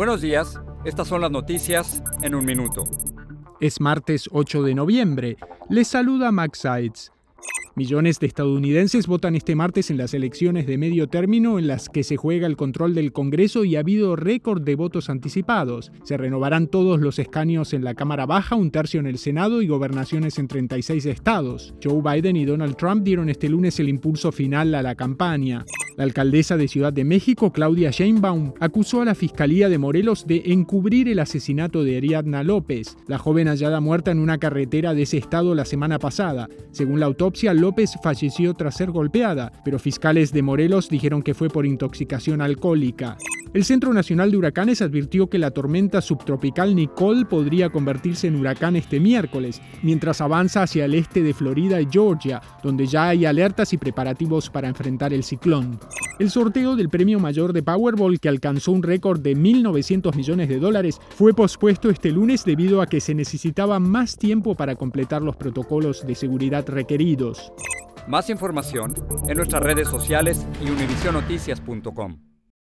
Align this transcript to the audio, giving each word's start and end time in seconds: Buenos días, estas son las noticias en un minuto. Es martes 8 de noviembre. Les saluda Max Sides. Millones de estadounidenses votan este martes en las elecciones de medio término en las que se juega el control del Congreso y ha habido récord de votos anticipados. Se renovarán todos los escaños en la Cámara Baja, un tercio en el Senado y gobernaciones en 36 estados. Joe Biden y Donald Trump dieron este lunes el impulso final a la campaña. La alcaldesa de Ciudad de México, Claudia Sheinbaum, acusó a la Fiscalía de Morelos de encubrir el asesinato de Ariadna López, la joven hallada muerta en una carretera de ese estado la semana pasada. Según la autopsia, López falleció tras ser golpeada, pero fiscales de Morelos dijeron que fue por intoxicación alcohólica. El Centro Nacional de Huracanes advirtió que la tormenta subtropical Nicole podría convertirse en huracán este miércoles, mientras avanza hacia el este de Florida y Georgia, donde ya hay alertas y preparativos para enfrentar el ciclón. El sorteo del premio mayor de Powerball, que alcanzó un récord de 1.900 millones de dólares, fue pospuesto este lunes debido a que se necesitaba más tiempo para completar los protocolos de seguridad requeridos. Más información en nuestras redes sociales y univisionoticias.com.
Buenos 0.00 0.22
días, 0.22 0.58
estas 0.86 1.08
son 1.08 1.20
las 1.20 1.30
noticias 1.30 2.02
en 2.22 2.34
un 2.34 2.46
minuto. 2.46 2.84
Es 3.60 3.82
martes 3.82 4.30
8 4.32 4.62
de 4.62 4.74
noviembre. 4.74 5.36
Les 5.68 5.88
saluda 5.88 6.32
Max 6.32 6.60
Sides. 6.60 7.12
Millones 7.76 8.18
de 8.18 8.26
estadounidenses 8.26 9.06
votan 9.06 9.36
este 9.36 9.54
martes 9.54 9.90
en 9.90 9.98
las 9.98 10.14
elecciones 10.14 10.66
de 10.66 10.78
medio 10.78 11.08
término 11.08 11.58
en 11.58 11.66
las 11.66 11.90
que 11.90 12.02
se 12.02 12.16
juega 12.16 12.46
el 12.46 12.56
control 12.56 12.94
del 12.94 13.12
Congreso 13.12 13.66
y 13.66 13.76
ha 13.76 13.80
habido 13.80 14.16
récord 14.16 14.62
de 14.62 14.74
votos 14.74 15.10
anticipados. 15.10 15.92
Se 16.04 16.16
renovarán 16.16 16.68
todos 16.68 16.98
los 16.98 17.18
escaños 17.18 17.74
en 17.74 17.84
la 17.84 17.94
Cámara 17.94 18.24
Baja, 18.24 18.56
un 18.56 18.70
tercio 18.70 19.00
en 19.00 19.06
el 19.06 19.18
Senado 19.18 19.60
y 19.60 19.68
gobernaciones 19.68 20.38
en 20.38 20.48
36 20.48 21.04
estados. 21.04 21.74
Joe 21.84 22.00
Biden 22.00 22.36
y 22.36 22.46
Donald 22.46 22.76
Trump 22.76 23.02
dieron 23.04 23.28
este 23.28 23.50
lunes 23.50 23.78
el 23.78 23.90
impulso 23.90 24.32
final 24.32 24.74
a 24.74 24.82
la 24.82 24.94
campaña. 24.94 25.66
La 26.00 26.04
alcaldesa 26.04 26.56
de 26.56 26.66
Ciudad 26.66 26.94
de 26.94 27.04
México, 27.04 27.52
Claudia 27.52 27.90
Sheinbaum, 27.90 28.54
acusó 28.58 29.02
a 29.02 29.04
la 29.04 29.14
Fiscalía 29.14 29.68
de 29.68 29.76
Morelos 29.76 30.26
de 30.26 30.44
encubrir 30.46 31.10
el 31.10 31.18
asesinato 31.18 31.84
de 31.84 31.98
Ariadna 31.98 32.42
López, 32.42 32.96
la 33.06 33.18
joven 33.18 33.48
hallada 33.48 33.80
muerta 33.82 34.10
en 34.10 34.18
una 34.18 34.38
carretera 34.38 34.94
de 34.94 35.02
ese 35.02 35.18
estado 35.18 35.54
la 35.54 35.66
semana 35.66 35.98
pasada. 35.98 36.48
Según 36.70 37.00
la 37.00 37.06
autopsia, 37.06 37.52
López 37.52 37.98
falleció 38.02 38.54
tras 38.54 38.78
ser 38.78 38.90
golpeada, 38.92 39.52
pero 39.62 39.78
fiscales 39.78 40.32
de 40.32 40.40
Morelos 40.40 40.88
dijeron 40.88 41.22
que 41.22 41.34
fue 41.34 41.50
por 41.50 41.66
intoxicación 41.66 42.40
alcohólica. 42.40 43.18
El 43.52 43.64
Centro 43.64 43.92
Nacional 43.92 44.30
de 44.30 44.36
Huracanes 44.36 44.80
advirtió 44.80 45.28
que 45.28 45.38
la 45.38 45.50
tormenta 45.50 46.00
subtropical 46.00 46.76
Nicole 46.76 47.24
podría 47.24 47.68
convertirse 47.68 48.28
en 48.28 48.36
huracán 48.36 48.76
este 48.76 49.00
miércoles, 49.00 49.60
mientras 49.82 50.20
avanza 50.20 50.62
hacia 50.62 50.84
el 50.84 50.94
este 50.94 51.20
de 51.24 51.34
Florida 51.34 51.80
y 51.80 51.88
Georgia, 51.90 52.40
donde 52.62 52.86
ya 52.86 53.08
hay 53.08 53.26
alertas 53.26 53.72
y 53.72 53.76
preparativos 53.76 54.48
para 54.50 54.68
enfrentar 54.68 55.12
el 55.12 55.24
ciclón. 55.24 55.80
El 56.20 56.30
sorteo 56.30 56.76
del 56.76 56.90
premio 56.90 57.18
mayor 57.18 57.52
de 57.52 57.64
Powerball, 57.64 58.20
que 58.20 58.28
alcanzó 58.28 58.70
un 58.70 58.84
récord 58.84 59.18
de 59.18 59.36
1.900 59.36 60.14
millones 60.14 60.48
de 60.48 60.60
dólares, 60.60 61.00
fue 61.16 61.34
pospuesto 61.34 61.90
este 61.90 62.12
lunes 62.12 62.44
debido 62.44 62.80
a 62.80 62.86
que 62.86 63.00
se 63.00 63.16
necesitaba 63.16 63.80
más 63.80 64.16
tiempo 64.16 64.54
para 64.54 64.76
completar 64.76 65.22
los 65.22 65.34
protocolos 65.34 66.06
de 66.06 66.14
seguridad 66.14 66.68
requeridos. 66.68 67.52
Más 68.06 68.30
información 68.30 68.94
en 69.28 69.36
nuestras 69.36 69.60
redes 69.60 69.88
sociales 69.88 70.46
y 70.64 70.70
univisionoticias.com. 70.70 72.29